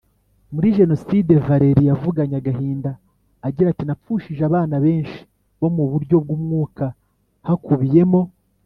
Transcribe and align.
Muri 0.53 0.67
jenoside 0.77 1.31
Valerie 1.45 1.89
yavuganye 1.91 2.35
agahinda 2.41 2.91
agira 3.47 3.67
ati 3.69 3.83
napfushije 3.85 4.41
abana 4.49 4.75
benshi 4.85 5.19
bo 5.59 5.69
mu 5.75 5.83
buryo 5.91 6.15
bw 6.23 6.29
umwuka 6.37 6.85
hakubiyemo 7.49 8.21